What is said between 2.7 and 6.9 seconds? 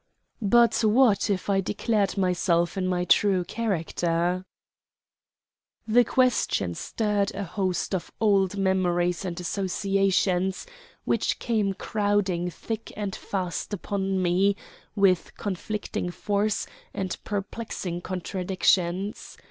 in my true character? The question